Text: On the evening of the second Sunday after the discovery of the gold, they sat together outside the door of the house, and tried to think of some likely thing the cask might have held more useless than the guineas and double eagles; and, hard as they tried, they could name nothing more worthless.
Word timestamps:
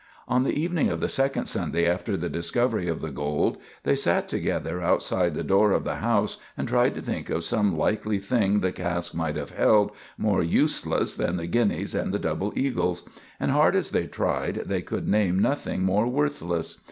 On 0.27 0.41
the 0.43 0.59
evening 0.59 0.89
of 0.89 0.99
the 0.99 1.07
second 1.07 1.45
Sunday 1.45 1.85
after 1.85 2.17
the 2.17 2.27
discovery 2.27 2.87
of 2.87 3.01
the 3.01 3.11
gold, 3.11 3.59
they 3.83 3.95
sat 3.95 4.27
together 4.27 4.81
outside 4.81 5.35
the 5.35 5.43
door 5.43 5.71
of 5.73 5.83
the 5.83 5.97
house, 5.97 6.37
and 6.57 6.67
tried 6.67 6.95
to 6.95 7.03
think 7.03 7.29
of 7.29 7.43
some 7.43 7.77
likely 7.77 8.17
thing 8.17 8.61
the 8.61 8.71
cask 8.71 9.13
might 9.13 9.35
have 9.35 9.51
held 9.51 9.91
more 10.17 10.41
useless 10.41 11.13
than 11.13 11.37
the 11.37 11.45
guineas 11.45 11.93
and 11.93 12.19
double 12.19 12.51
eagles; 12.55 13.07
and, 13.39 13.51
hard 13.51 13.75
as 13.75 13.91
they 13.91 14.07
tried, 14.07 14.63
they 14.65 14.81
could 14.81 15.07
name 15.07 15.37
nothing 15.37 15.83
more 15.83 16.07
worthless. 16.07 16.79